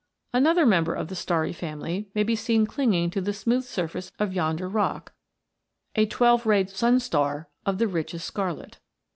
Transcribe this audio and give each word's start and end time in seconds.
Another 0.33 0.65
member 0.65 0.95
of 0.95 1.09
the 1.09 1.15
starry 1.15 1.53
family 1.53 2.09
may 2.15 2.23
be 2.23 2.35
seen 2.35 2.65
clinging 2.65 3.11
to 3.11 3.21
the 3.21 3.33
smooth 3.33 3.63
surface 3.65 4.11
of 4.17 4.33
yonder 4.33 4.67
rock, 4.67 5.13
a 5.93 6.07
twelve 6.07 6.47
rayed 6.47 6.71
sun 6.71 6.99
of 7.67 7.77
the 7.77 7.87
richest 7.87 8.25
scarlet. 8.25 8.79